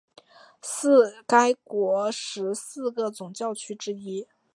[0.63, 4.27] 是该国十四个总教区之一。